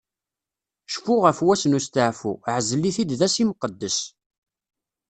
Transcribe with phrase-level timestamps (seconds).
[0.93, 3.97] Cfu ɣef wass n usteɛfu, ɛzel-it-id d ass imqeddes.